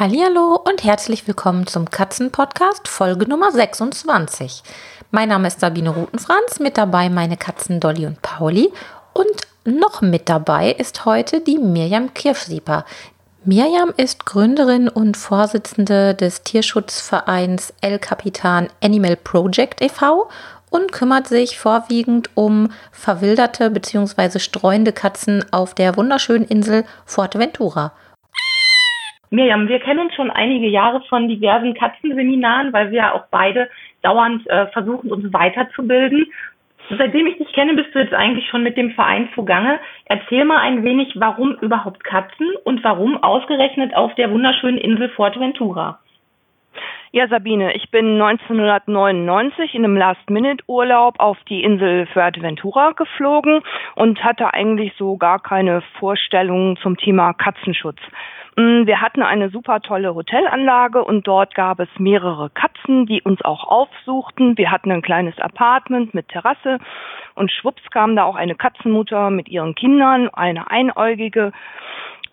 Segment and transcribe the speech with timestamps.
[0.00, 4.62] Hallo und herzlich willkommen zum Katzenpodcast Folge Nummer 26.
[5.10, 8.72] Mein Name ist Sabine Rutenfranz, mit dabei meine Katzen Dolly und Pauli
[9.12, 9.26] und
[9.64, 12.84] noch mit dabei ist heute die Mirjam Kirschsieper.
[13.44, 20.28] Mirjam ist Gründerin und Vorsitzende des Tierschutzvereins El Capitan Animal Project e.V.
[20.70, 24.38] und kümmert sich vorwiegend um verwilderte bzw.
[24.38, 27.90] streuende Katzen auf der wunderschönen Insel Fuerteventura.
[29.30, 33.68] Mirjam, wir kennen uns schon einige Jahre von diversen Katzenseminaren, weil wir auch beide
[34.02, 36.26] dauernd äh, versuchen, uns weiterzubilden.
[36.96, 39.78] Seitdem ich dich kenne, bist du jetzt eigentlich schon mit dem Verein zugange.
[40.06, 45.98] Erzähl mal ein wenig, warum überhaupt Katzen und warum ausgerechnet auf der wunderschönen Insel Fuerteventura?
[47.10, 53.62] Ja, Sabine, ich bin 1999 in einem Last-Minute-Urlaub auf die Insel Fuerteventura geflogen
[53.94, 57.98] und hatte eigentlich so gar keine Vorstellungen zum Thema Katzenschutz.
[58.56, 63.40] Mm, wir hatten eine super tolle Hotelanlage und dort gab es mehrere Katzen, die uns
[63.40, 64.58] auch aufsuchten.
[64.58, 66.78] Wir hatten ein kleines Apartment mit Terrasse
[67.34, 71.52] und schwupps kam da auch eine Katzenmutter mit ihren Kindern, eine einäugige.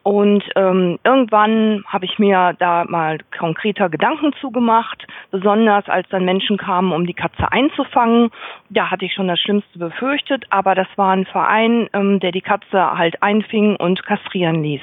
[0.06, 6.58] Und ähm, irgendwann habe ich mir da mal konkreter Gedanken zugemacht, besonders als dann Menschen
[6.58, 8.30] kamen, um die Katze einzufangen.
[8.70, 12.42] Da hatte ich schon das Schlimmste befürchtet, aber das war ein Verein, ähm, der die
[12.42, 14.82] Katze halt einfing und kastrieren ließ.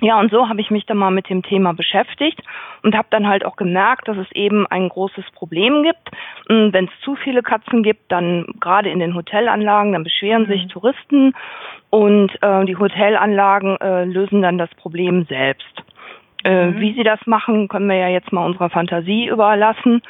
[0.00, 2.40] Ja, und so habe ich mich dann mal mit dem Thema beschäftigt
[2.82, 6.10] und habe dann halt auch gemerkt, dass es eben ein großes Problem gibt.
[6.48, 10.64] Hm, Wenn es zu viele Katzen gibt, dann gerade in den Hotelanlagen, dann beschweren sich
[10.64, 10.68] mhm.
[10.68, 11.34] Touristen
[11.90, 15.82] und äh, die Hotelanlagen äh, lösen dann das Problem selbst.
[16.44, 16.80] Äh, mhm.
[16.80, 20.02] Wie sie das machen, können wir ja jetzt mal unserer Fantasie überlassen.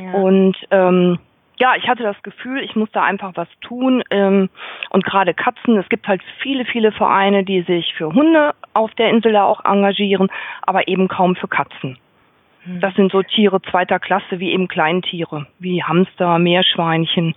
[0.00, 0.12] Ja.
[0.12, 1.18] Und ähm,
[1.58, 4.02] ja, ich hatte das Gefühl, ich muss da einfach was tun.
[4.10, 4.48] Ähm,
[4.90, 9.10] und gerade Katzen, es gibt halt viele, viele Vereine, die sich für Hunde auf der
[9.10, 10.28] Insel da auch engagieren,
[10.62, 11.98] aber eben kaum für Katzen.
[12.64, 12.80] Hm.
[12.80, 17.34] Das sind so Tiere zweiter Klasse wie eben Kleintiere, wie Hamster, Meerschweinchen.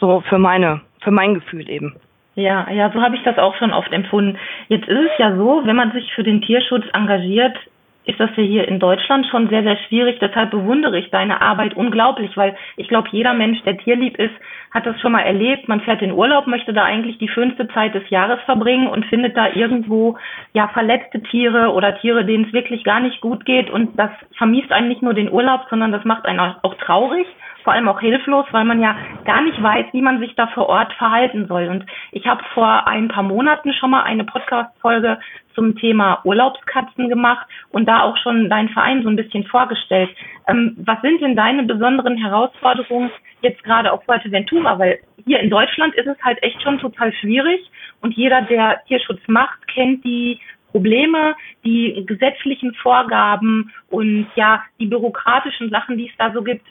[0.00, 1.96] So für meine, für mein Gefühl eben.
[2.34, 4.38] Ja, ja, so habe ich das auch schon oft empfunden.
[4.68, 7.56] Jetzt ist es ja so, wenn man sich für den Tierschutz engagiert,
[8.04, 10.18] ist das ja hier in Deutschland schon sehr, sehr schwierig.
[10.20, 14.34] Deshalb bewundere ich deine Arbeit unglaublich, weil ich glaube, jeder Mensch, der tierlieb ist,
[14.72, 15.68] hat das schon mal erlebt.
[15.68, 19.36] Man fährt in Urlaub, möchte da eigentlich die schönste Zeit des Jahres verbringen und findet
[19.36, 20.18] da irgendwo
[20.52, 23.70] ja verletzte Tiere oder Tiere, denen es wirklich gar nicht gut geht.
[23.70, 27.26] Und das vermisst einen nicht nur den Urlaub, sondern das macht einen auch traurig
[27.62, 30.68] vor allem auch hilflos, weil man ja gar nicht weiß, wie man sich da vor
[30.68, 31.68] Ort verhalten soll.
[31.68, 35.18] Und ich habe vor ein paar Monaten schon mal eine Podcast-Folge
[35.54, 40.10] zum Thema Urlaubskatzen gemacht und da auch schon deinen Verein so ein bisschen vorgestellt.
[40.48, 43.10] Ähm, was sind denn deine besonderen Herausforderungen
[43.42, 44.78] jetzt gerade auf Fuerteventura?
[44.78, 47.60] Weil hier in Deutschland ist es halt echt schon total schwierig
[48.00, 50.40] und jeder, der Tierschutz macht, kennt die
[50.70, 51.34] Probleme,
[51.64, 56.66] die gesetzlichen Vorgaben und ja, die bürokratischen Sachen, die es da so gibt,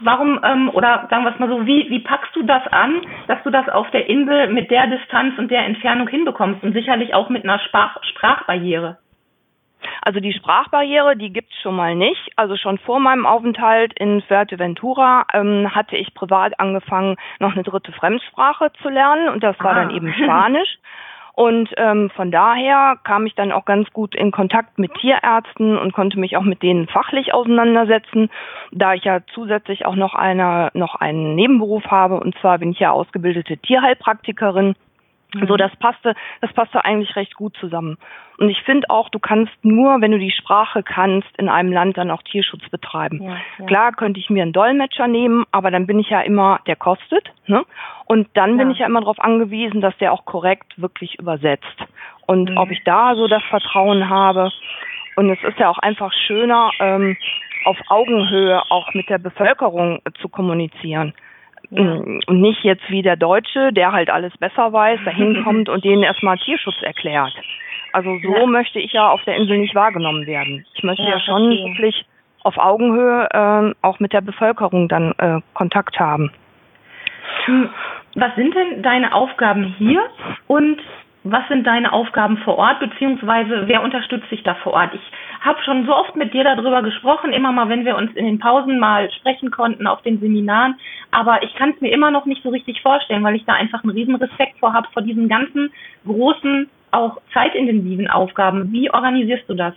[0.00, 3.42] warum, ähm, oder sagen wir es mal so, wie, wie packst du das an, dass
[3.42, 7.28] du das auf der Insel mit der Distanz und der Entfernung hinbekommst und sicherlich auch
[7.28, 8.98] mit einer Sprach Sprachbarriere?
[10.02, 12.30] Also die Sprachbarriere, die gibt's schon mal nicht.
[12.36, 17.92] Also schon vor meinem Aufenthalt in Fuerteventura ähm, hatte ich privat angefangen, noch eine dritte
[17.92, 19.74] Fremdsprache zu lernen und das war ah.
[19.74, 20.68] dann eben Spanisch.
[21.40, 25.94] Und ähm, von daher kam ich dann auch ganz gut in Kontakt mit Tierärzten und
[25.94, 28.28] konnte mich auch mit denen fachlich auseinandersetzen,
[28.72, 32.20] da ich ja zusätzlich auch noch einer noch einen Nebenberuf habe.
[32.20, 34.74] Und zwar bin ich ja ausgebildete Tierheilpraktikerin
[35.34, 35.46] Mhm.
[35.46, 37.98] So, das passte, das passte eigentlich recht gut zusammen.
[38.38, 41.98] Und ich finde auch, du kannst nur, wenn du die Sprache kannst, in einem Land
[41.98, 43.22] dann auch Tierschutz betreiben.
[43.22, 43.66] Ja, ja.
[43.66, 47.32] Klar könnte ich mir einen Dolmetscher nehmen, aber dann bin ich ja immer, der kostet,
[47.46, 47.64] ne?
[48.06, 48.56] Und dann ja.
[48.56, 51.66] bin ich ja immer darauf angewiesen, dass der auch korrekt wirklich übersetzt.
[52.26, 52.56] Und mhm.
[52.56, 54.50] ob ich da so das Vertrauen habe.
[55.16, 57.16] Und es ist ja auch einfach schöner, ähm,
[57.64, 61.12] auf Augenhöhe auch mit der Bevölkerung zu kommunizieren.
[61.70, 61.82] Ja.
[61.82, 66.02] Und nicht jetzt wie der Deutsche, der halt alles besser weiß, dahin kommt und denen
[66.02, 67.32] erstmal Tierschutz erklärt.
[67.92, 68.46] Also so ja.
[68.46, 70.64] möchte ich ja auf der Insel nicht wahrgenommen werden.
[70.74, 71.66] Ich möchte ja, ja schon verstehe.
[71.66, 72.04] wirklich
[72.42, 76.30] auf Augenhöhe äh, auch mit der Bevölkerung dann äh, Kontakt haben.
[77.44, 77.68] Hm,
[78.14, 80.02] was sind denn deine Aufgaben hier
[80.46, 80.80] und
[81.22, 84.94] was sind deine Aufgaben vor Ort, beziehungsweise wer unterstützt dich da vor Ort?
[84.94, 88.26] Ich habe schon so oft mit dir darüber gesprochen, immer mal, wenn wir uns in
[88.26, 90.78] den Pausen mal sprechen konnten auf den Seminaren,
[91.10, 93.82] aber ich kann es mir immer noch nicht so richtig vorstellen, weil ich da einfach
[93.82, 95.72] einen riesen Respekt vor habe, vor diesen ganzen
[96.06, 98.72] großen, auch zeitintensiven Aufgaben.
[98.72, 99.74] Wie organisierst du das?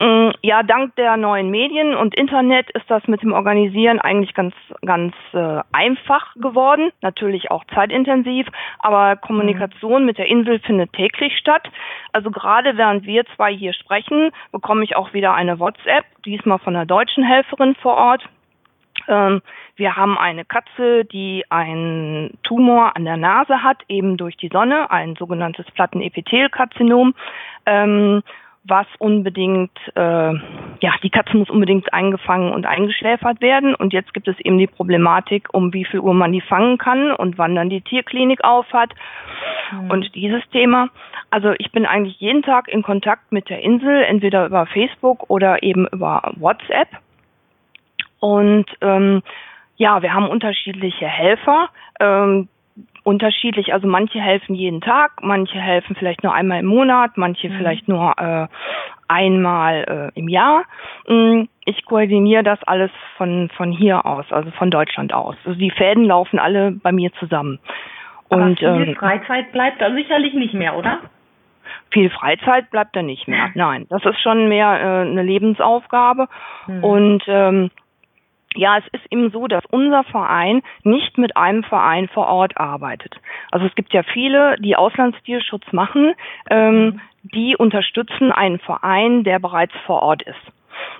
[0.00, 4.54] Mm, ja, dank der neuen Medien und Internet ist das mit dem Organisieren eigentlich ganz,
[4.84, 6.92] ganz äh, einfach geworden.
[7.02, 8.46] Natürlich auch zeitintensiv,
[8.78, 11.68] aber Kommunikation mit der Insel findet täglich statt.
[12.12, 16.76] Also gerade während wir zwei hier sprechen, bekomme ich auch wieder eine WhatsApp, diesmal von
[16.76, 18.22] einer deutschen Helferin vor Ort.
[19.08, 19.42] Ähm,
[19.74, 24.92] wir haben eine Katze, die einen Tumor an der Nase hat, eben durch die Sonne,
[24.92, 27.14] ein sogenanntes Plattenepithelkarzinom.
[27.66, 28.22] Ähm,
[28.64, 30.32] was unbedingt, äh,
[30.80, 33.74] ja, die Katze muss unbedingt eingefangen und eingeschläfert werden.
[33.74, 37.12] Und jetzt gibt es eben die Problematik, um wie viel Uhr man die fangen kann
[37.12, 38.90] und wann dann die Tierklinik auf hat.
[39.72, 39.90] Mhm.
[39.90, 40.88] Und dieses Thema.
[41.30, 45.62] Also ich bin eigentlich jeden Tag in Kontakt mit der Insel, entweder über Facebook oder
[45.62, 46.88] eben über WhatsApp.
[48.20, 49.22] Und ähm,
[49.76, 51.68] ja, wir haben unterschiedliche Helfer.
[52.00, 52.48] Ähm,
[53.08, 53.72] unterschiedlich.
[53.72, 57.56] Also manche helfen jeden Tag, manche helfen vielleicht nur einmal im Monat, manche mhm.
[57.56, 58.46] vielleicht nur äh,
[59.08, 60.64] einmal äh, im Jahr.
[61.08, 65.36] Mm, ich koordiniere das alles von, von hier aus, also von Deutschland aus.
[65.44, 67.58] Also die Fäden laufen alle bei mir zusammen.
[68.28, 70.98] Aber Und viel ähm, Freizeit bleibt da sicherlich nicht mehr, oder?
[71.90, 73.50] Viel Freizeit bleibt da nicht mehr.
[73.54, 76.26] Nein, das ist schon mehr äh, eine Lebensaufgabe.
[76.66, 76.84] Mhm.
[76.84, 77.70] Und ähm,
[78.58, 83.14] ja, es ist eben so, dass unser Verein nicht mit einem Verein vor Ort arbeitet.
[83.52, 86.14] Also es gibt ja viele, die Auslandstierschutz machen,
[86.50, 90.52] ähm, die unterstützen einen Verein, der bereits vor Ort ist,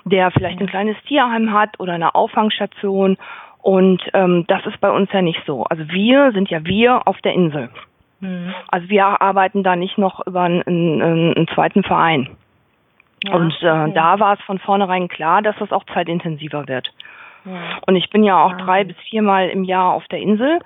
[0.05, 3.17] der vielleicht ein kleines Tierheim hat oder eine Auffangstation.
[3.61, 5.65] Und ähm, das ist bei uns ja nicht so.
[5.65, 7.69] Also wir sind ja wir auf der Insel.
[8.21, 8.53] Mhm.
[8.69, 11.01] Also wir arbeiten da nicht noch über einen, einen,
[11.35, 12.37] einen zweiten Verein.
[13.25, 13.91] Ja, und äh, okay.
[13.95, 16.89] da war es von vornherein klar, dass das auch zeitintensiver wird.
[17.87, 20.59] Und ich bin ja auch drei bis viermal im Jahr auf der Insel.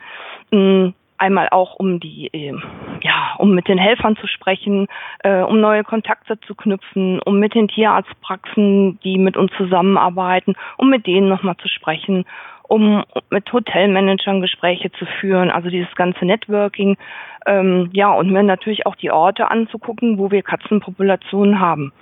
[0.52, 2.62] Mm, einmal auch um die, ähm,
[3.02, 4.88] ja, um mit den Helfern zu sprechen,
[5.20, 10.90] äh, um neue Kontakte zu knüpfen, um mit den Tierarztpraxen, die mit uns zusammenarbeiten, um
[10.90, 12.26] mit denen nochmal zu sprechen,
[12.64, 16.98] um mit Hotelmanagern Gespräche zu führen, also dieses ganze Networking,
[17.46, 21.94] ähm, ja, und mir natürlich auch die Orte anzugucken, wo wir Katzenpopulationen haben.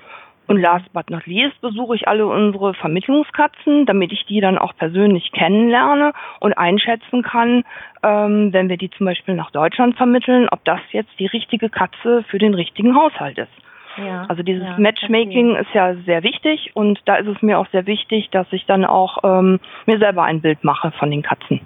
[0.48, 4.76] Und last but not least besuche ich alle unsere Vermittlungskatzen, damit ich die dann auch
[4.76, 7.64] persönlich kennenlerne und einschätzen kann,
[8.04, 12.24] ähm, wenn wir die zum Beispiel nach Deutschland vermitteln, ob das jetzt die richtige Katze
[12.28, 13.52] für den richtigen Haushalt ist.
[13.98, 17.68] Ja, also dieses ja, Matchmaking ist ja sehr wichtig und da ist es mir auch
[17.72, 21.62] sehr wichtig, dass ich dann auch ähm, mir selber ein Bild mache von den Katzen.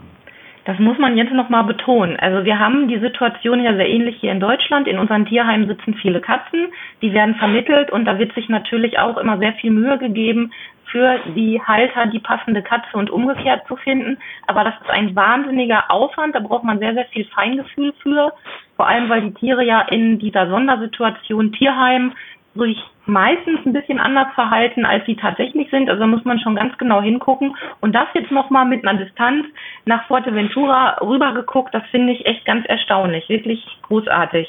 [0.66, 2.18] Das muss man jetzt nochmal betonen.
[2.20, 4.88] Also wir haben die Situation ja sehr ähnlich hier in Deutschland.
[4.88, 6.68] In unseren Tierheimen sitzen viele Katzen,
[7.04, 10.52] die werden vermittelt und da wird sich natürlich auch immer sehr viel Mühe gegeben,
[10.86, 14.18] für die Halter die passende Katze und umgekehrt zu finden.
[14.48, 18.34] Aber das ist ein wahnsinniger Aufwand, da braucht man sehr, sehr viel Feingefühl für.
[18.76, 22.14] Vor allem, weil die Tiere ja in dieser Sondersituation Tierheim
[22.56, 25.90] sich meistens ein bisschen anders verhalten, als sie tatsächlich sind.
[25.90, 27.56] Also muss man schon ganz genau hingucken.
[27.82, 29.46] Und das jetzt nochmal mit einer Distanz
[29.86, 34.48] nach Fuerteventura rübergeguckt, das finde ich echt ganz erstaunlich, wirklich großartig.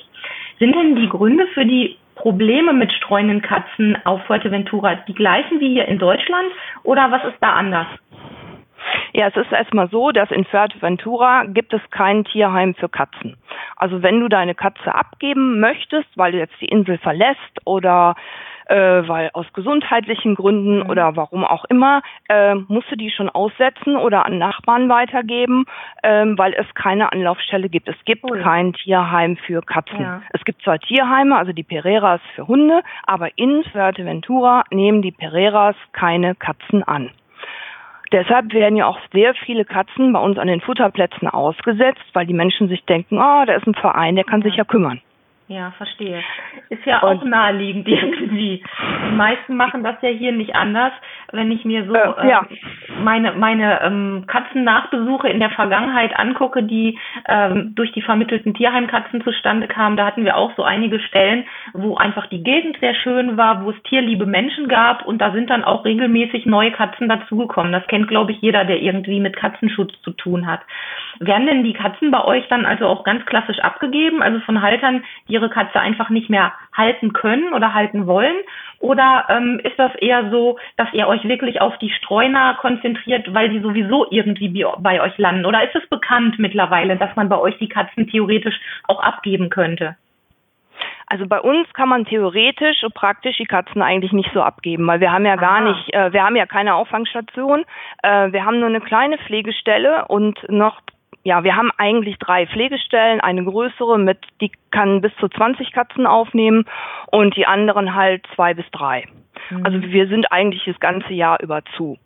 [0.59, 5.75] Sind denn die Gründe für die Probleme mit streunenden Katzen auf Fuerteventura die gleichen wie
[5.75, 6.49] hier in Deutschland
[6.83, 7.87] oder was ist da anders?
[9.13, 13.37] Ja, es ist erstmal so, dass in Fuerteventura gibt es kein Tierheim für Katzen.
[13.77, 18.15] Also wenn du deine Katze abgeben möchtest, weil du jetzt die Insel verlässt oder
[18.67, 20.91] äh, weil aus gesundheitlichen Gründen mhm.
[20.91, 25.65] oder warum auch immer, äh, musst du die schon aussetzen oder an Nachbarn weitergeben,
[26.03, 27.89] äh, weil es keine Anlaufstelle gibt.
[27.89, 28.43] Es gibt cool.
[28.43, 30.01] kein Tierheim für Katzen.
[30.01, 30.23] Ja.
[30.33, 35.77] Es gibt zwar Tierheime, also die Pereiras für Hunde, aber in Fuerteventura nehmen die Pereiras
[35.93, 37.11] keine Katzen an.
[38.13, 42.35] Deshalb werden ja auch sehr viele Katzen bei uns an den Futterplätzen ausgesetzt, weil die
[42.35, 45.01] Menschen sich denken, ah, oh, da ist ein Verein, der kann sich ja kümmern.
[45.49, 46.23] Ja, verstehe.
[46.71, 48.65] Ist ja auch naheliegend irgendwie.
[49.09, 50.93] Die meisten machen das ja hier nicht anders.
[51.31, 52.45] Wenn ich mir so äh, ja.
[52.51, 56.99] ähm, meine meine ähm, Katzennachbesuche in der Vergangenheit angucke, die
[57.29, 61.95] ähm, durch die vermittelten Tierheimkatzen zustande kamen, da hatten wir auch so einige Stellen, wo
[61.95, 65.63] einfach die Gegend sehr schön war, wo es tierliebe Menschen gab und da sind dann
[65.63, 67.71] auch regelmäßig neue Katzen dazugekommen.
[67.71, 70.61] Das kennt, glaube ich, jeder, der irgendwie mit Katzenschutz zu tun hat.
[71.21, 75.05] Werden denn die Katzen bei euch dann also auch ganz klassisch abgegeben, also von Haltern,
[75.29, 78.37] die ihre Katze einfach nicht mehr halten können oder halten wollen?
[78.79, 83.49] Oder ähm, ist das eher so, dass ihr euch wirklich auf die Streuner konzentriert, weil
[83.49, 85.47] die sowieso irgendwie bei euch landen?
[85.47, 89.97] Oder ist es bekannt mittlerweile, dass man bei euch die Katzen theoretisch auch abgeben könnte?
[91.09, 95.01] Also bei uns kann man theoretisch und praktisch die Katzen eigentlich nicht so abgeben, weil
[95.01, 95.73] wir haben ja gar Aha.
[95.73, 97.65] nicht, äh, wir haben ja keine Auffangstation,
[98.03, 100.81] äh, wir haben nur eine kleine Pflegestelle und noch,
[101.27, 106.07] ja, wir haben eigentlich drei Pflegestellen, eine größere mit, die kann bis zu 20 Katzen
[106.07, 106.67] aufnehmen
[107.11, 109.09] und die anderen halt zwei bis drei.
[109.65, 111.99] Also wir sind eigentlich das ganze Jahr über zu.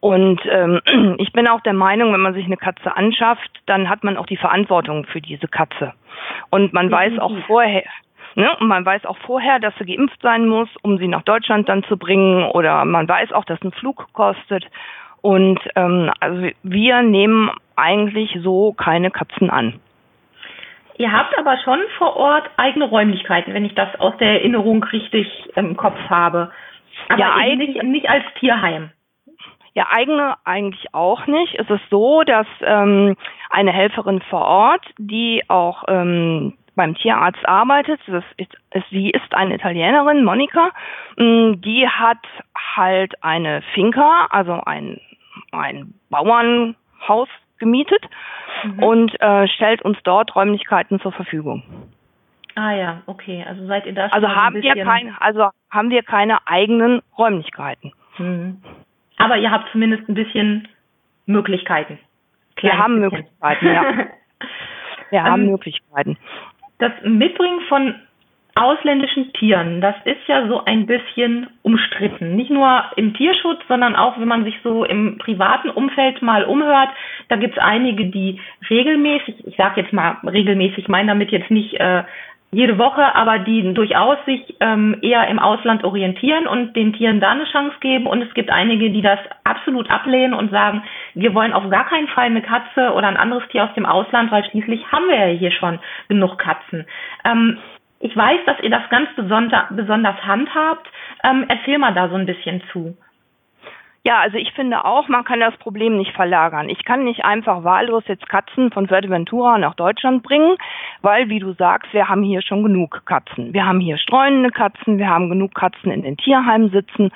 [0.00, 0.82] Und ähm,
[1.16, 4.26] ich bin auch der Meinung, wenn man sich eine Katze anschafft, dann hat man auch
[4.26, 5.94] die Verantwortung für diese Katze.
[6.50, 7.84] Und man weiß auch vorher,
[8.34, 11.66] ne, und man weiß auch vorher, dass sie geimpft sein muss, um sie nach Deutschland
[11.70, 12.44] dann zu bringen.
[12.50, 14.66] Oder man weiß auch, dass ein Flug kostet.
[15.22, 17.50] Und ähm, also wir nehmen
[17.80, 19.80] eigentlich so keine Katzen an.
[20.98, 25.26] Ihr habt aber schon vor Ort eigene Räumlichkeiten, wenn ich das aus der Erinnerung richtig
[25.56, 26.50] im Kopf habe.
[27.08, 28.90] Aber Ja, eigentlich- nicht, als Tierheim.
[29.72, 31.54] Ja, eigene eigentlich auch nicht.
[31.54, 33.16] Es ist so, dass ähm,
[33.50, 38.52] eine Helferin vor Ort, die auch ähm, beim Tierarzt arbeitet, das ist,
[38.90, 40.70] sie ist eine Italienerin, Monika,
[41.16, 42.18] mh, die hat
[42.76, 45.00] halt eine Finca, also ein,
[45.52, 47.28] ein Bauernhaus
[47.60, 48.02] gemietet
[48.78, 51.62] und äh, stellt uns dort Räumlichkeiten zur Verfügung.
[52.56, 53.44] Ah ja, okay.
[53.46, 56.02] Also seid ihr da schon Also mal so ein haben wir keine, also haben wir
[56.02, 57.92] keine eigenen Räumlichkeiten.
[58.16, 58.60] Hm.
[59.18, 60.68] Aber ihr habt zumindest ein bisschen
[61.26, 61.98] Möglichkeiten.
[62.60, 63.18] Wir haben bisschen.
[63.18, 64.06] Möglichkeiten, ja.
[65.10, 66.16] Wir haben Ähm, Möglichkeiten.
[66.78, 67.94] Das Mitbringen von
[68.54, 72.36] ausländischen Tieren, das ist ja so ein bisschen umstritten.
[72.36, 76.90] Nicht nur im Tierschutz, sondern auch, wenn man sich so im privaten Umfeld mal umhört.
[77.28, 81.74] Da gibt es einige, die regelmäßig, ich sage jetzt mal regelmäßig, meine damit jetzt nicht
[81.74, 82.04] äh,
[82.52, 87.30] jede Woche, aber die durchaus sich ähm, eher im Ausland orientieren und den Tieren da
[87.30, 88.06] eine Chance geben.
[88.06, 90.82] Und es gibt einige, die das absolut ablehnen und sagen,
[91.14, 94.32] wir wollen auf gar keinen Fall eine Katze oder ein anderes Tier aus dem Ausland,
[94.32, 95.78] weil schließlich haben wir ja hier schon
[96.08, 96.86] genug Katzen.
[97.24, 97.58] Ähm,
[98.00, 100.88] ich weiß, dass ihr das ganz besonder, besonders handhabt.
[101.22, 102.96] Ähm, erzähl mal da so ein bisschen zu.
[104.02, 106.70] Ja, also ich finde auch, man kann das Problem nicht verlagern.
[106.70, 110.56] Ich kann nicht einfach wahllos jetzt Katzen von Fuerteventura nach Deutschland bringen,
[111.02, 113.52] weil, wie du sagst, wir haben hier schon genug Katzen.
[113.52, 117.10] Wir haben hier streunende Katzen, wir haben genug Katzen in den Tierheimen sitzen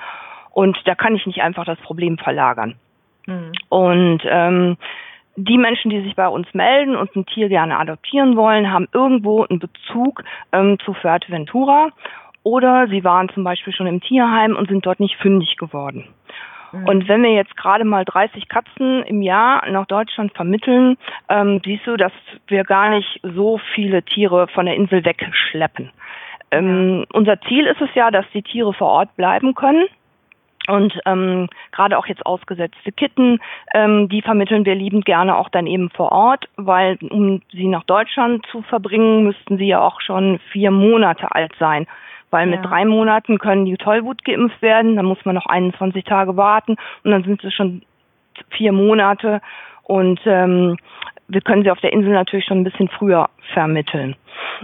[0.51, 2.75] und da kann ich nicht einfach das Problem verlagern.
[3.25, 3.51] Hm.
[3.69, 4.77] Und ähm,
[5.35, 9.43] die Menschen, die sich bei uns melden und ein Tier gerne adoptieren wollen, haben irgendwo
[9.43, 11.89] einen Bezug ähm, zu Fuerteventura
[12.43, 16.07] oder sie waren zum Beispiel schon im Tierheim und sind dort nicht fündig geworden.
[16.85, 20.97] Und wenn wir jetzt gerade mal 30 Katzen im Jahr nach Deutschland vermitteln,
[21.29, 22.11] ähm, siehst du, dass
[22.47, 25.91] wir gar nicht so viele Tiere von der Insel wegschleppen.
[26.51, 29.87] Ähm, Unser Ziel ist es ja, dass die Tiere vor Ort bleiben können.
[30.67, 33.39] Und ähm, gerade auch jetzt ausgesetzte Kitten,
[33.73, 37.83] ähm, die vermitteln wir liebend gerne auch dann eben vor Ort, weil um sie nach
[37.83, 41.87] Deutschland zu verbringen, müssten sie ja auch schon vier Monate alt sein.
[42.31, 42.69] Weil mit Ja.
[42.69, 47.11] drei Monaten können die Tollwut geimpft werden, dann muss man noch 21 Tage warten und
[47.11, 47.83] dann sind sie schon
[48.49, 49.41] vier Monate
[49.83, 50.77] und ähm,
[51.27, 54.15] wir können sie auf der Insel natürlich schon ein bisschen früher vermitteln.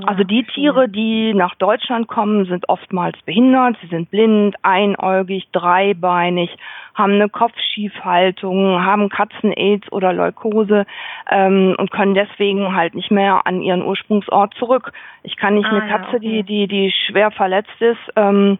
[0.05, 6.55] also die Tiere, die nach Deutschland kommen, sind oftmals behindert, sie sind blind, einäugig, dreibeinig,
[6.93, 10.85] haben eine Kopfschiefhaltung, haben Katzen-Aids oder Leukose
[11.29, 14.91] ähm, und können deswegen halt nicht mehr an ihren Ursprungsort zurück.
[15.23, 16.19] Ich kann nicht Ah, eine ja, Katze, okay.
[16.19, 18.57] die, die, die schwer verletzt ist, ähm,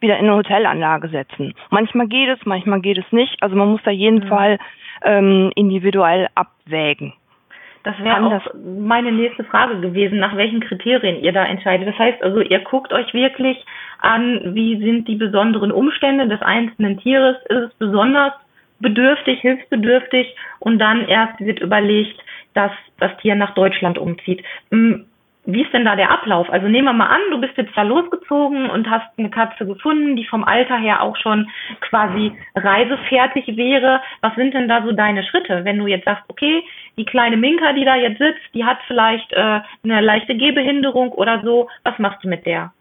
[0.00, 1.54] wieder in eine Hotelanlage setzen.
[1.70, 3.42] Manchmal geht es, manchmal geht es nicht.
[3.42, 4.28] Also man muss da jeden Mhm.
[4.28, 4.58] Fall
[5.04, 7.12] ähm, individuell abwägen.
[7.82, 11.88] Das wäre auch das- meine nächste Frage gewesen, nach welchen Kriterien ihr da entscheidet.
[11.88, 13.64] Das heißt also, ihr guckt euch wirklich
[14.00, 18.32] an, wie sind die besonderen Umstände des einzelnen Tieres, ist es besonders
[18.80, 22.18] bedürftig, hilfsbedürftig und dann erst wird überlegt,
[22.54, 24.42] dass das Tier nach Deutschland umzieht.
[25.46, 26.50] Wie ist denn da der Ablauf?
[26.50, 30.14] Also nehmen wir mal an, du bist jetzt da losgezogen und hast eine Katze gefunden,
[30.14, 31.48] die vom Alter her auch schon
[31.80, 34.02] quasi reisefertig wäre.
[34.20, 36.62] Was sind denn da so deine Schritte, wenn du jetzt sagst, okay,
[36.98, 41.40] die kleine Minka, die da jetzt sitzt, die hat vielleicht äh, eine leichte Gehbehinderung oder
[41.42, 41.68] so.
[41.84, 42.72] Was machst du mit der?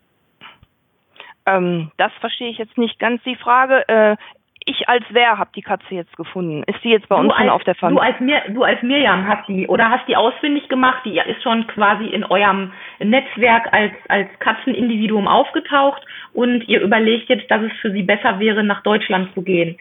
[1.46, 3.88] Ähm, das verstehe ich jetzt nicht ganz die Frage.
[3.88, 4.18] Äh,
[4.66, 6.64] ich als wer habe die Katze jetzt gefunden?
[6.64, 8.04] Ist die jetzt bei uns du, schon als, auf der du Familie?
[8.04, 11.66] als Mir, du als Mirjam hast die oder hast die ausfindig gemacht, die ist schon
[11.68, 17.92] quasi in eurem Netzwerk als als Katzenindividuum aufgetaucht und ihr überlegt jetzt, dass es für
[17.92, 19.78] sie besser wäre, nach Deutschland zu gehen.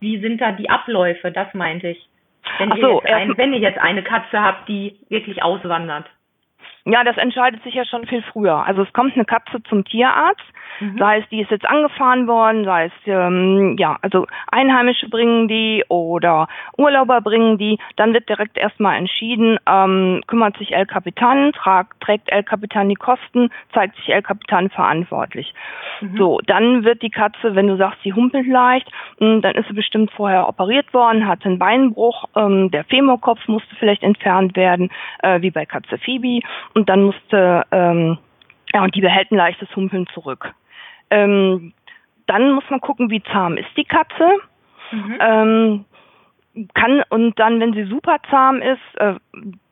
[0.00, 1.30] Wie sind da die Abläufe?
[1.32, 2.08] Das meinte ich.
[2.58, 6.06] Wenn, Ach ihr, so, jetzt ein, wenn ihr jetzt eine Katze habt, die wirklich auswandert.
[6.86, 8.64] Ja, das entscheidet sich ja schon viel früher.
[8.66, 10.44] Also es kommt eine Katze zum Tierarzt,
[10.80, 10.96] mhm.
[10.98, 15.84] sei es, die ist jetzt angefahren worden, sei es, ähm, ja, also Einheimische bringen die
[15.88, 22.00] oder Urlauber bringen die, dann wird direkt erstmal entschieden, ähm, kümmert sich El Capitan, tragt,
[22.00, 25.52] trägt El Capitan die Kosten, zeigt sich El Capitan verantwortlich.
[26.00, 26.16] Mhm.
[26.16, 29.74] So, dann wird die Katze, wenn du sagst, sie humpelt leicht, hm, dann ist sie
[29.74, 34.90] bestimmt vorher operiert worden, hat einen Beinbruch, ähm, der Femurkopf musste vielleicht entfernt werden,
[35.22, 36.40] äh, wie bei Katze Phoebe
[36.74, 38.18] und dann musste, ähm,
[38.72, 40.54] ja, und die behält ein leichtes Humpeln zurück.
[41.10, 41.72] Ähm,
[42.26, 44.38] dann muss man gucken, wie zahm ist die Katze.
[44.92, 45.18] Mhm.
[45.20, 45.84] Ähm,
[46.74, 49.14] kann und dann, wenn sie super zahm ist, äh,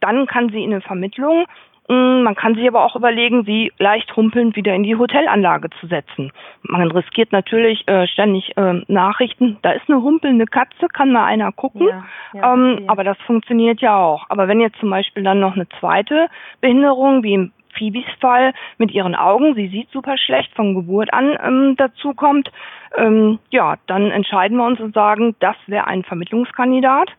[0.00, 1.46] dann kann sie in eine Vermittlung.
[1.88, 5.86] Mm, man kann sich aber auch überlegen, sie leicht humpelnd wieder in die Hotelanlage zu
[5.86, 6.32] setzen.
[6.62, 9.56] Man riskiert natürlich äh, ständig äh, Nachrichten.
[9.62, 11.88] Da ist eine humpelnde Katze, kann mal einer gucken.
[11.88, 12.04] Ja,
[12.34, 14.26] ja, ähm, aber das funktioniert ja auch.
[14.28, 16.28] Aber wenn jetzt zum Beispiel dann noch eine zweite
[16.60, 21.38] Behinderung, wie im Phoebes Fall mit ihren Augen, sie sieht super schlecht von Geburt an
[21.42, 22.50] ähm, dazu kommt,
[22.96, 27.10] ähm, ja, dann entscheiden wir uns und sagen, das wäre ein Vermittlungskandidat.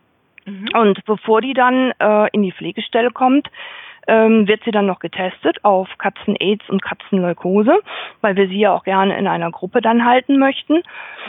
[0.46, 0.68] Mhm.
[0.74, 3.48] Und bevor die dann äh, in die Pflegestelle kommt,
[4.10, 7.78] ähm, wird sie dann noch getestet auf Katzen-Aids und Katzenleukose,
[8.20, 10.82] weil wir sie ja auch gerne in einer Gruppe dann halten möchten.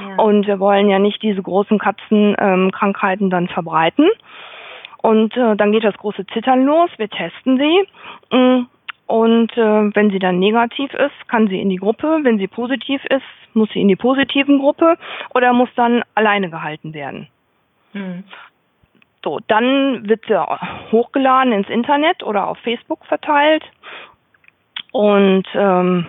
[0.10, 0.16] Ja.
[0.16, 4.10] Und wir wollen ja nicht diese großen Katzenkrankheiten ähm, dann verbreiten.
[4.98, 6.90] Und äh, dann geht das große Zittern los.
[6.98, 8.36] Wir testen sie.
[8.36, 8.66] Mm,
[9.06, 12.20] und äh, wenn sie dann negativ ist, kann sie in die Gruppe.
[12.24, 13.24] Wenn sie positiv ist,
[13.54, 14.98] muss sie in die positiven Gruppe
[15.36, 17.28] oder muss dann alleine gehalten werden.
[17.94, 18.24] Mhm.
[19.24, 20.40] So, dann wird sie
[20.92, 23.64] hochgeladen ins Internet oder auf Facebook verteilt.
[24.92, 26.08] Und ähm,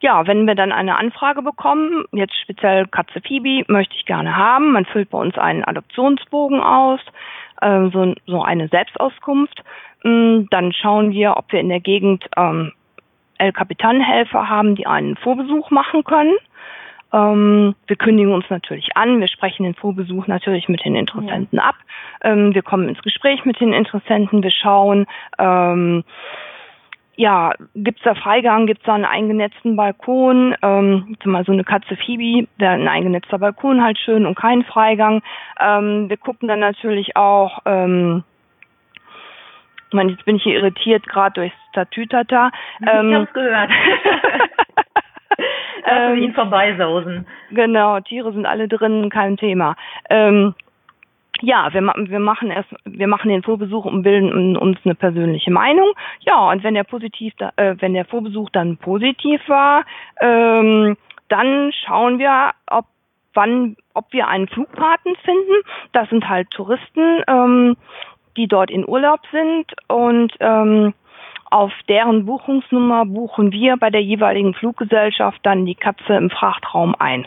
[0.00, 4.72] ja, wenn wir dann eine Anfrage bekommen, jetzt speziell Katze Phoebe, möchte ich gerne haben.
[4.72, 7.00] Man füllt bei uns einen Adoptionsbogen aus,
[7.60, 9.62] äh, so, so eine Selbstauskunft.
[10.02, 12.72] Mm, dann schauen wir, ob wir in der Gegend ähm,
[13.36, 16.34] El Capitan-Helfer haben, die einen Vorbesuch machen können.
[17.12, 21.64] Ähm, wir kündigen uns natürlich an, wir sprechen den Vorbesuch natürlich mit den Interessenten ja.
[21.64, 21.76] ab.
[22.22, 25.06] Ähm, wir kommen ins Gespräch mit den Interessenten, wir schauen,
[25.38, 26.04] ähm,
[27.16, 31.96] ja, gibt's da Freigang, gibt's da einen eingenetzten Balkon, ähm, zum Beispiel so eine Katze
[31.96, 35.22] Phoebe, wäre ein eingenetzter Balkon halt schön und kein Freigang.
[35.60, 38.24] Ähm, wir gucken dann natürlich auch, ähm,
[39.88, 42.52] ich meine, jetzt bin ich hier irritiert, gerade durchs Tatütata.
[42.86, 43.70] Ähm, ich hab's gehört.
[45.84, 47.26] Wir ihn vorbeisausen.
[47.50, 49.76] Genau, Tiere sind alle drin, kein Thema.
[50.08, 50.54] Ähm,
[51.42, 55.92] ja, wir, wir machen erst, wir machen den Vorbesuch und bilden uns eine persönliche Meinung.
[56.20, 59.84] Ja, und wenn der positiv, äh, wenn der Vorbesuch dann positiv war,
[60.20, 60.96] ähm,
[61.28, 62.86] dann schauen wir, ob
[63.34, 65.62] wann, ob wir einen Flugpaten finden.
[65.92, 67.76] Das sind halt Touristen, ähm,
[68.36, 70.94] die dort in Urlaub sind und ähm,
[71.50, 77.26] auf deren Buchungsnummer buchen wir bei der jeweiligen Fluggesellschaft dann die Katze im Frachtraum ein.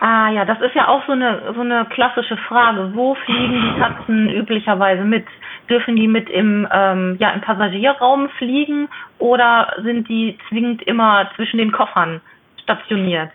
[0.00, 2.92] Ah ja, das ist ja auch so eine so eine klassische Frage.
[2.94, 5.26] Wo fliegen die Katzen üblicherweise mit?
[5.68, 8.88] Dürfen die mit im ähm, ja im Passagierraum fliegen
[9.18, 12.20] oder sind die zwingend immer zwischen den Koffern
[12.62, 13.30] stationiert?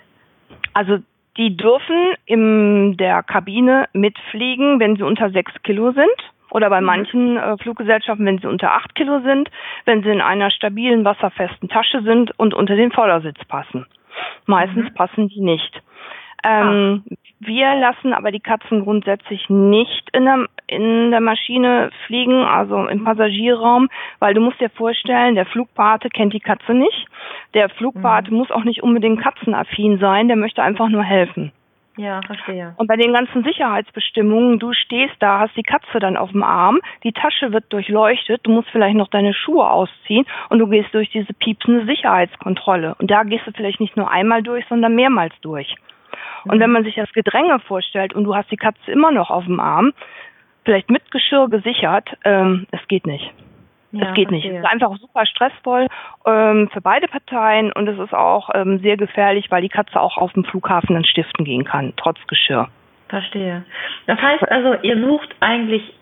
[0.73, 0.99] Also
[1.35, 6.85] die dürfen in der Kabine mitfliegen, wenn sie unter sechs Kilo sind oder bei mhm.
[6.85, 9.49] manchen äh, Fluggesellschaften, wenn sie unter acht Kilo sind,
[9.85, 13.85] wenn sie in einer stabilen, wasserfesten Tasche sind und unter den Vordersitz passen.
[14.45, 14.93] Meistens mhm.
[14.93, 15.81] passen die nicht.
[16.45, 17.15] Ähm, ah.
[17.39, 23.03] Wir lassen aber die Katzen grundsätzlich nicht in der, in der Maschine fliegen, also im
[23.03, 23.89] Passagierraum,
[24.19, 27.07] weil du musst dir vorstellen, der Flugpate kennt die Katze nicht.
[27.53, 28.37] Der Flugpate mhm.
[28.37, 31.51] muss auch nicht unbedingt katzenaffin sein, der möchte einfach nur helfen.
[31.95, 32.73] Ja, verstehe.
[32.77, 36.79] Und bei den ganzen Sicherheitsbestimmungen, du stehst da, hast die Katze dann auf dem Arm,
[37.03, 41.11] die Tasche wird durchleuchtet, du musst vielleicht noch deine Schuhe ausziehen und du gehst durch
[41.11, 42.95] diese piepsende Sicherheitskontrolle.
[42.95, 45.75] Und da gehst du vielleicht nicht nur einmal durch, sondern mehrmals durch.
[46.45, 46.73] Und wenn mhm.
[46.73, 49.93] man sich das Gedränge vorstellt und du hast die Katze immer noch auf dem Arm,
[50.65, 53.31] vielleicht mit Geschirr gesichert, ähm, es geht nicht.
[53.93, 54.45] Ja, es geht nicht.
[54.45, 55.87] Es ist einfach super stressvoll
[56.25, 60.17] ähm, für beide Parteien und es ist auch ähm, sehr gefährlich, weil die Katze auch
[60.17, 62.69] auf dem Flughafen dann stiften gehen kann, trotz Geschirr.
[63.09, 63.63] Verstehe.
[64.07, 65.93] Das heißt also, ihr sucht eigentlich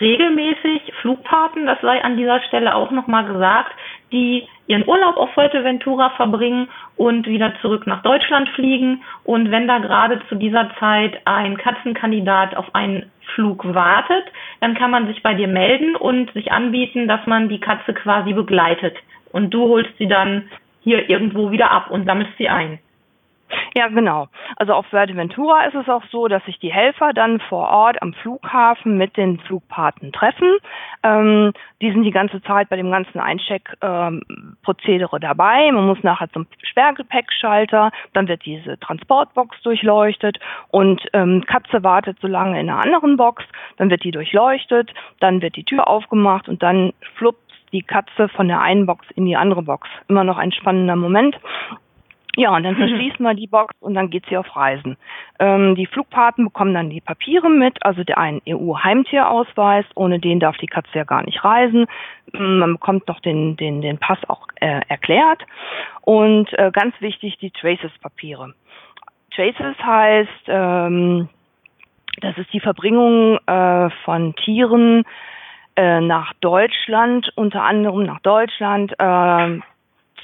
[0.00, 3.72] regelmäßig Flugpaten, das sei an dieser Stelle auch nochmal gesagt,
[4.12, 9.02] die ihren Urlaub auf Fuerteventura verbringen und wieder zurück nach Deutschland fliegen.
[9.24, 14.24] Und wenn da gerade zu dieser Zeit ein Katzenkandidat auf einen Flug wartet,
[14.60, 18.32] dann kann man sich bei dir melden und sich anbieten, dass man die Katze quasi
[18.32, 18.96] begleitet.
[19.32, 20.48] Und du holst sie dann
[20.82, 22.78] hier irgendwo wieder ab und sammelst sie ein.
[23.74, 24.28] Ja, genau.
[24.56, 28.12] Also auf Fuerteventura ist es auch so, dass sich die Helfer dann vor Ort am
[28.14, 30.56] Flughafen mit den Flugpaten treffen.
[31.02, 35.70] Ähm, die sind die ganze Zeit bei dem ganzen Eincheck-Prozedere ähm, dabei.
[35.70, 40.38] Man muss nachher zum Sperrgepäckschalter, dann wird diese Transportbox durchleuchtet
[40.70, 43.44] und ähm, Katze wartet so lange in einer anderen Box,
[43.76, 47.38] dann wird die durchleuchtet, dann wird die Tür aufgemacht und dann fluppt
[47.72, 49.88] die Katze von der einen Box in die andere Box.
[50.08, 51.38] Immer noch ein spannender Moment.
[52.38, 54.96] Ja, und dann verschließen wir die Box und dann geht sie auf Reisen.
[55.40, 60.56] Ähm, die Flugpaten bekommen dann die Papiere mit, also der einen EU-Heimtierausweis, ohne den darf
[60.58, 61.86] die Katze ja gar nicht reisen.
[62.32, 65.42] Mm, man bekommt noch den, den, den Pass auch äh, erklärt.
[66.02, 68.54] Und äh, ganz wichtig, die Traces-Papiere.
[69.34, 71.28] Traces heißt, ähm,
[72.20, 75.02] das ist die Verbringung äh, von Tieren
[75.74, 79.58] äh, nach Deutschland, unter anderem nach Deutschland, äh,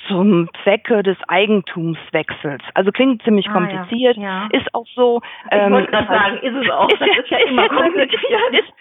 [0.09, 2.63] zum Zwecke des Eigentumswechsels.
[2.75, 4.49] Also klingt ziemlich kompliziert, ah, ja.
[4.53, 4.59] Ja.
[4.59, 5.21] ist auch so.
[5.51, 6.89] Ich ähm, wollte gerade sagen, ist es auch.
[6.89, 8.53] Ist, das ist ja immer kompliziert.
[8.53, 8.73] Ist,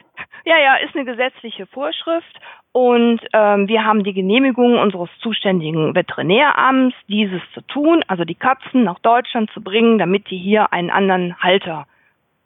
[0.46, 2.40] ja, ja, ist eine gesetzliche Vorschrift
[2.74, 8.84] und ähm, wir haben die Genehmigung unseres zuständigen Veterinäramts, dieses zu tun, also die Katzen
[8.84, 11.86] nach Deutschland zu bringen, damit die hier einen anderen Halter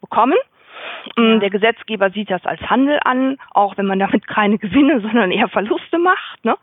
[0.02, 0.38] bekommen.
[1.16, 1.38] Mm, ja.
[1.40, 5.48] Der Gesetzgeber sieht das als Handel an, auch wenn man damit keine Gewinne, sondern eher
[5.48, 6.44] Verluste macht.
[6.44, 6.56] Ne?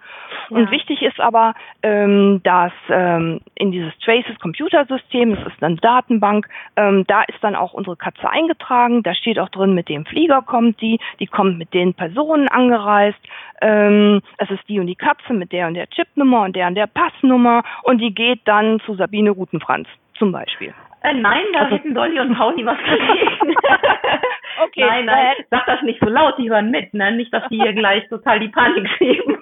[0.51, 0.57] Ja.
[0.57, 6.49] Und wichtig ist aber, ähm, dass ähm, in dieses Traces Computersystem, das ist eine Datenbank,
[6.77, 9.03] ähm, da ist dann auch unsere Katze eingetragen.
[9.03, 13.19] Da steht auch drin, mit dem Flieger kommt die, die kommt mit den Personen angereist.
[13.61, 16.75] Ähm, es ist die und die Katze mit der und der Chipnummer und der und
[16.75, 20.75] der Passnummer und die geht dann zu Sabine Rutenfranz zum Beispiel.
[21.05, 23.55] Äh, nein, da also, hätten Dolly und Pauli was dagegen.
[24.65, 24.87] okay.
[24.87, 27.13] Nein, nein, sag das nicht so laut, die hören mit, ne?
[27.13, 29.39] Nicht, dass die hier gleich total die Panik kriegen.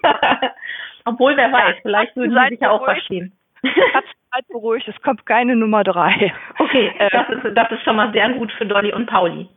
[1.04, 3.32] Obwohl, wer weiß, vielleicht würden die sich ja auch verstehen.
[3.62, 6.32] Seid beruhigt, es kommt keine Nummer drei.
[6.58, 9.48] Okay, äh, das ist, das ist schon mal sehr gut für Dolly und Pauli.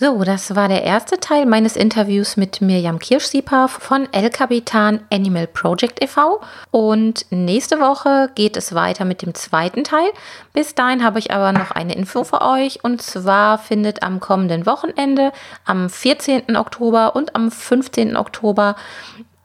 [0.00, 5.48] So, das war der erste Teil meines Interviews mit Mirjam Kirschsieper von El Capitan Animal
[5.48, 6.40] Project e.V.
[6.70, 10.08] Und nächste Woche geht es weiter mit dem zweiten Teil.
[10.52, 12.84] Bis dahin habe ich aber noch eine Info für euch.
[12.84, 15.32] Und zwar findet am kommenden Wochenende,
[15.64, 16.56] am 14.
[16.56, 18.16] Oktober und am 15.
[18.16, 18.76] Oktober,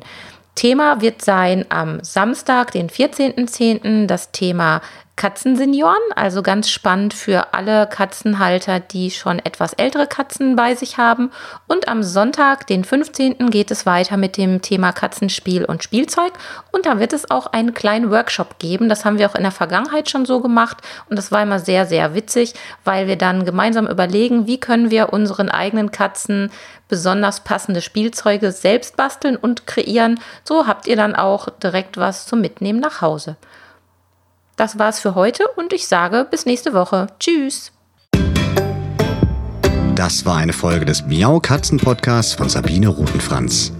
[0.54, 4.80] Thema wird sein am Samstag, den 14.10., das Thema
[5.20, 11.30] Katzensenioren, also ganz spannend für alle Katzenhalter, die schon etwas ältere Katzen bei sich haben.
[11.66, 16.32] Und am Sonntag, den 15., geht es weiter mit dem Thema Katzenspiel und Spielzeug.
[16.72, 18.88] Und da wird es auch einen kleinen Workshop geben.
[18.88, 20.78] Das haben wir auch in der Vergangenheit schon so gemacht.
[21.10, 22.54] Und das war immer sehr, sehr witzig,
[22.86, 26.50] weil wir dann gemeinsam überlegen, wie können wir unseren eigenen Katzen
[26.88, 30.18] besonders passende Spielzeuge selbst basteln und kreieren.
[30.44, 33.36] So habt ihr dann auch direkt was zum Mitnehmen nach Hause.
[34.60, 37.06] Das war's für heute und ich sage bis nächste Woche.
[37.18, 37.72] Tschüss.
[39.94, 43.72] Das war eine Folge des Miau Katzen Podcasts von Sabine Rutenfranz.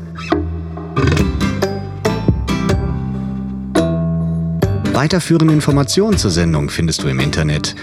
[4.95, 7.77] Weiterführende Informationen zur Sendung findest du im Internet